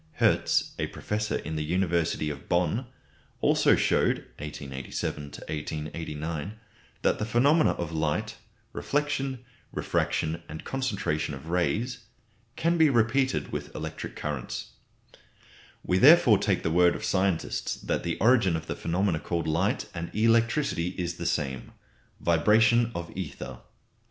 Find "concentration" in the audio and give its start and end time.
10.63-11.35